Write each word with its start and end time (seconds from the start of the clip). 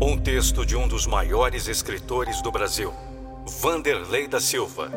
Um 0.00 0.18
texto 0.18 0.66
de 0.66 0.74
um 0.74 0.88
dos 0.88 1.06
maiores 1.06 1.68
escritores 1.68 2.42
do 2.42 2.50
Brasil, 2.50 2.92
Vanderlei 3.60 4.26
da 4.26 4.40
Silva. 4.40 4.90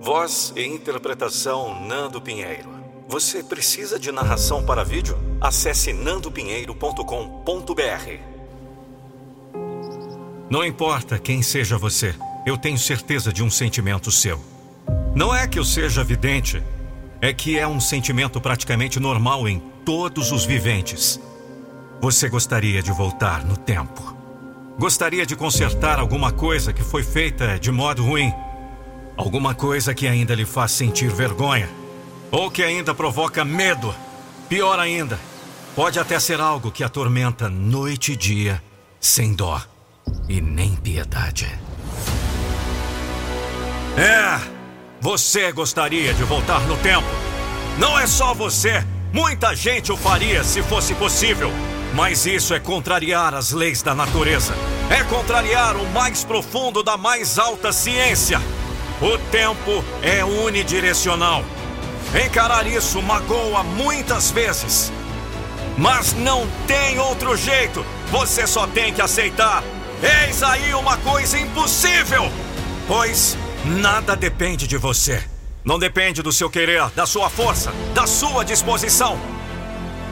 Voz 0.00 0.52
e 0.56 0.64
interpretação 0.64 1.78
Nando 1.86 2.20
Pinheiro. 2.20 2.70
Você 3.06 3.42
precisa 3.42 3.98
de 3.98 4.10
narração 4.10 4.64
para 4.64 4.82
vídeo? 4.82 5.18
Acesse 5.40 5.92
nandopinheiro.com.br. 5.92 7.02
Não 10.48 10.64
importa 10.64 11.18
quem 11.18 11.42
seja 11.42 11.76
você, 11.76 12.14
eu 12.46 12.56
tenho 12.56 12.78
certeza 12.78 13.30
de 13.30 13.42
um 13.44 13.50
sentimento 13.50 14.10
seu. 14.10 14.40
Não 15.14 15.34
é 15.34 15.46
que 15.46 15.58
eu 15.58 15.64
seja 15.64 16.02
vidente, 16.02 16.62
é 17.20 17.32
que 17.32 17.58
é 17.58 17.68
um 17.68 17.78
sentimento 17.78 18.40
praticamente 18.40 18.98
normal 18.98 19.46
em 19.46 19.60
todos 19.84 20.32
os 20.32 20.46
viventes. 20.46 21.20
Você 22.02 22.28
gostaria 22.28 22.82
de 22.82 22.90
voltar 22.90 23.44
no 23.44 23.56
tempo. 23.56 24.16
Gostaria 24.76 25.24
de 25.24 25.36
consertar 25.36 26.00
alguma 26.00 26.32
coisa 26.32 26.72
que 26.72 26.82
foi 26.82 27.04
feita 27.04 27.60
de 27.60 27.70
modo 27.70 28.04
ruim. 28.04 28.34
Alguma 29.16 29.54
coisa 29.54 29.94
que 29.94 30.08
ainda 30.08 30.34
lhe 30.34 30.44
faz 30.44 30.72
sentir 30.72 31.12
vergonha. 31.12 31.70
Ou 32.32 32.50
que 32.50 32.60
ainda 32.60 32.92
provoca 32.92 33.44
medo. 33.44 33.94
Pior 34.48 34.80
ainda, 34.80 35.16
pode 35.76 36.00
até 36.00 36.18
ser 36.18 36.40
algo 36.40 36.72
que 36.72 36.82
atormenta 36.82 37.48
noite 37.48 38.14
e 38.14 38.16
dia, 38.16 38.60
sem 39.00 39.32
dó 39.32 39.62
e 40.28 40.40
nem 40.40 40.74
piedade. 40.74 41.46
É, 43.96 44.40
você 45.00 45.52
gostaria 45.52 46.12
de 46.12 46.24
voltar 46.24 46.66
no 46.66 46.76
tempo. 46.78 47.06
Não 47.78 47.96
é 47.96 48.08
só 48.08 48.34
você, 48.34 48.84
muita 49.12 49.54
gente 49.54 49.92
o 49.92 49.96
faria 49.96 50.42
se 50.42 50.64
fosse 50.64 50.96
possível. 50.96 51.52
Mas 51.94 52.24
isso 52.24 52.54
é 52.54 52.60
contrariar 52.60 53.34
as 53.34 53.52
leis 53.52 53.82
da 53.82 53.94
natureza. 53.94 54.54
É 54.88 55.04
contrariar 55.04 55.76
o 55.76 55.86
mais 55.90 56.24
profundo 56.24 56.82
da 56.82 56.96
mais 56.96 57.38
alta 57.38 57.72
ciência. 57.72 58.40
O 59.00 59.18
tempo 59.30 59.84
é 60.02 60.24
unidirecional. 60.24 61.44
Encarar 62.24 62.66
isso 62.66 63.00
magoa 63.02 63.62
muitas 63.62 64.30
vezes. 64.30 64.92
Mas 65.76 66.14
não 66.14 66.46
tem 66.66 66.98
outro 66.98 67.36
jeito. 67.36 67.84
Você 68.10 68.46
só 68.46 68.66
tem 68.66 68.92
que 68.92 69.02
aceitar. 69.02 69.62
Eis 70.26 70.42
aí 70.42 70.74
uma 70.74 70.96
coisa 70.98 71.38
impossível. 71.38 72.30
Pois 72.86 73.36
nada 73.64 74.16
depende 74.16 74.66
de 74.66 74.76
você. 74.76 75.22
Não 75.64 75.78
depende 75.78 76.22
do 76.22 76.32
seu 76.32 76.50
querer, 76.50 76.90
da 76.90 77.06
sua 77.06 77.30
força, 77.30 77.72
da 77.94 78.06
sua 78.06 78.44
disposição. 78.44 79.18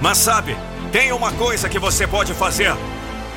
Mas 0.01 0.19
sabe, 0.19 0.57
tem 0.93 1.13
uma 1.13 1.33
coisa 1.33 1.69
que 1.69 1.79
você 1.79 2.07
pode 2.07 2.35
fazer: 2.35 2.75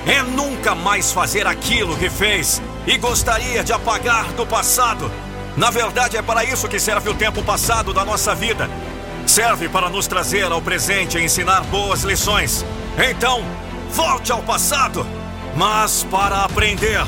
é 0.06 0.22
nunca 0.22 0.74
mais 0.76 1.12
fazer 1.12 1.48
aquilo 1.48 1.98
que 1.98 2.10
fez 2.10 2.62
e 2.86 2.98
gostaria 2.98 3.64
de 3.64 3.72
apagar 3.72 4.26
do 4.34 4.46
passado. 4.46 5.12
Na 5.56 5.70
verdade, 5.70 6.18
é 6.18 6.22
para 6.22 6.44
isso 6.44 6.68
que 6.68 6.80
serve 6.80 7.10
o 7.10 7.14
tempo 7.14 7.44
passado 7.44 7.94
da 7.94 8.04
nossa 8.04 8.34
vida. 8.34 8.70
Serve 9.26 9.70
para 9.70 9.90
nos 9.90 10.08
trazer 10.08 10.52
ao 10.52 10.62
presente 10.62 11.18
e 11.18 11.24
ensinar 11.24 11.62
boas 11.66 12.04
lições. 12.04 12.66
Então, 13.10 13.44
volte 13.92 14.32
ao 14.32 14.42
passado, 14.42 15.06
mas 15.56 16.06
para 16.10 16.44
aprender. 16.44 17.06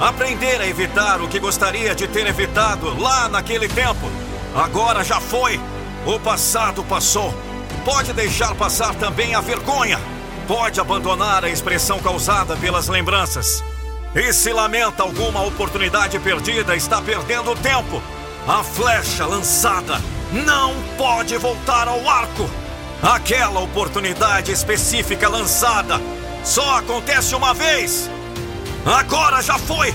Aprender 0.00 0.60
a 0.60 0.66
evitar 0.66 1.20
o 1.20 1.26
que 1.26 1.40
gostaria 1.40 1.94
de 1.94 2.06
ter 2.06 2.26
evitado 2.26 2.96
lá 3.00 3.28
naquele 3.28 3.68
tempo. 3.68 4.08
Agora 4.54 5.02
já 5.02 5.18
foi. 5.18 5.58
O 6.06 6.20
passado 6.20 6.84
passou. 6.84 7.34
Pode 7.88 8.12
deixar 8.12 8.54
passar 8.54 8.94
também 8.96 9.34
a 9.34 9.40
vergonha. 9.40 9.98
Pode 10.46 10.78
abandonar 10.78 11.42
a 11.42 11.48
expressão 11.48 11.98
causada 11.98 12.54
pelas 12.54 12.86
lembranças. 12.86 13.64
E 14.14 14.30
se 14.30 14.52
lamenta 14.52 15.02
alguma 15.02 15.42
oportunidade 15.42 16.18
perdida, 16.18 16.76
está 16.76 17.00
perdendo 17.00 17.56
tempo. 17.56 18.02
A 18.46 18.62
flecha 18.62 19.24
lançada 19.24 20.02
não 20.30 20.74
pode 20.98 21.34
voltar 21.38 21.88
ao 21.88 22.06
arco. 22.06 22.50
Aquela 23.02 23.60
oportunidade 23.60 24.52
específica 24.52 25.26
lançada 25.26 25.98
só 26.44 26.80
acontece 26.80 27.34
uma 27.34 27.54
vez. 27.54 28.10
Agora 28.84 29.40
já 29.40 29.58
foi. 29.58 29.94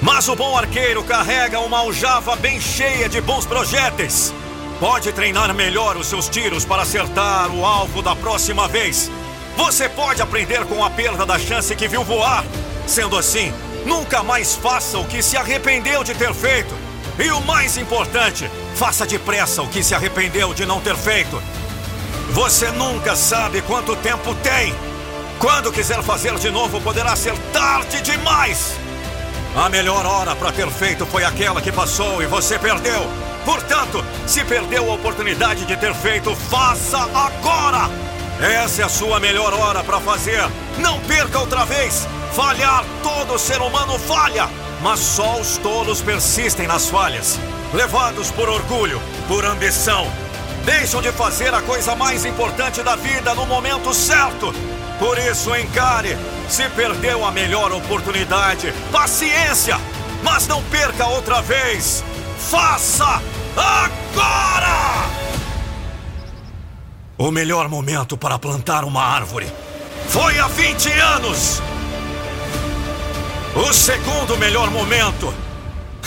Mas 0.00 0.28
o 0.28 0.36
bom 0.36 0.56
arqueiro 0.56 1.02
carrega 1.02 1.58
uma 1.58 1.78
aljava 1.78 2.36
bem 2.36 2.60
cheia 2.60 3.08
de 3.08 3.20
bons 3.20 3.44
projéteis. 3.44 4.32
Pode 4.78 5.10
treinar 5.12 5.54
melhor 5.54 5.96
os 5.96 6.06
seus 6.06 6.28
tiros 6.28 6.64
para 6.66 6.82
acertar 6.82 7.50
o 7.50 7.64
alvo 7.64 8.02
da 8.02 8.14
próxima 8.14 8.68
vez. 8.68 9.10
Você 9.56 9.88
pode 9.88 10.20
aprender 10.20 10.66
com 10.66 10.84
a 10.84 10.90
perda 10.90 11.24
da 11.24 11.38
chance 11.38 11.74
que 11.74 11.88
viu 11.88 12.04
voar. 12.04 12.44
Sendo 12.86 13.16
assim, 13.16 13.54
nunca 13.86 14.22
mais 14.22 14.54
faça 14.54 14.98
o 14.98 15.06
que 15.06 15.22
se 15.22 15.34
arrependeu 15.34 16.04
de 16.04 16.14
ter 16.14 16.34
feito. 16.34 16.74
E 17.18 17.30
o 17.30 17.40
mais 17.40 17.78
importante, 17.78 18.50
faça 18.74 19.06
depressa 19.06 19.62
o 19.62 19.68
que 19.68 19.82
se 19.82 19.94
arrependeu 19.94 20.52
de 20.52 20.66
não 20.66 20.78
ter 20.78 20.94
feito. 20.94 21.42
Você 22.32 22.70
nunca 22.72 23.16
sabe 23.16 23.62
quanto 23.62 23.96
tempo 23.96 24.34
tem. 24.36 24.74
Quando 25.38 25.72
quiser 25.72 26.02
fazer 26.02 26.34
de 26.34 26.50
novo, 26.50 26.82
poderá 26.82 27.16
ser 27.16 27.36
tarde 27.50 28.02
demais. 28.02 28.74
A 29.56 29.70
melhor 29.70 30.04
hora 30.04 30.36
para 30.36 30.52
ter 30.52 30.70
feito 30.70 31.06
foi 31.06 31.24
aquela 31.24 31.62
que 31.62 31.72
passou 31.72 32.22
e 32.22 32.26
você 32.26 32.58
perdeu. 32.58 33.26
Portanto, 33.46 34.04
se 34.26 34.44
perdeu 34.44 34.90
a 34.90 34.94
oportunidade 34.94 35.64
de 35.64 35.76
ter 35.76 35.94
feito, 35.94 36.34
faça 36.34 36.98
agora! 36.98 37.88
Essa 38.40 38.82
é 38.82 38.84
a 38.84 38.88
sua 38.88 39.20
melhor 39.20 39.54
hora 39.54 39.84
para 39.84 40.00
fazer. 40.00 40.42
Não 40.78 40.98
perca 41.00 41.38
outra 41.38 41.64
vez. 41.64 42.06
Falhar, 42.34 42.84
todo 43.04 43.38
ser 43.38 43.62
humano 43.62 43.98
falha. 44.00 44.50
Mas 44.82 44.98
só 44.98 45.40
os 45.40 45.56
tolos 45.58 46.02
persistem 46.02 46.66
nas 46.66 46.90
falhas. 46.90 47.38
Levados 47.72 48.30
por 48.32 48.48
orgulho, 48.48 49.00
por 49.28 49.44
ambição. 49.44 50.10
Deixam 50.64 51.00
de 51.00 51.12
fazer 51.12 51.54
a 51.54 51.62
coisa 51.62 51.94
mais 51.94 52.26
importante 52.26 52.82
da 52.82 52.96
vida 52.96 53.32
no 53.34 53.46
momento 53.46 53.94
certo. 53.94 54.52
Por 54.98 55.18
isso, 55.18 55.54
encare. 55.54 56.18
Se 56.48 56.68
perdeu 56.70 57.24
a 57.24 57.30
melhor 57.30 57.72
oportunidade, 57.72 58.74
paciência. 58.90 59.80
Mas 60.22 60.48
não 60.48 60.62
perca 60.64 61.06
outra 61.06 61.40
vez. 61.40 62.04
Faça 62.38 63.22
agora! 63.56 65.06
O 67.18 67.30
melhor 67.30 67.68
momento 67.68 68.16
para 68.16 68.38
plantar 68.38 68.84
uma 68.84 69.02
árvore 69.02 69.50
foi 70.08 70.38
há 70.38 70.46
20 70.48 70.90
anos! 70.92 71.62
O 73.54 73.72
segundo 73.72 74.36
melhor 74.36 74.70
momento 74.70 75.32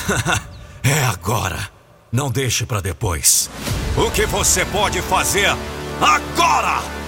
é 0.84 1.04
agora. 1.06 1.70
Não 2.12 2.30
deixe 2.30 2.66
para 2.66 2.82
depois. 2.82 3.50
O 3.98 4.10
que 4.12 4.26
você 4.26 4.66
pode 4.66 5.02
fazer 5.02 5.50
agora? 6.00 6.99